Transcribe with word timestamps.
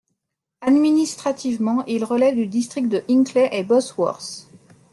Administrativement, 0.61 1.83
il 1.85 2.03
relève 2.03 2.33
du 2.33 2.47
district 2.47 2.89
de 2.89 3.03
Hinckley 3.07 3.51
and 3.53 3.65
Bosworth. 3.67 4.47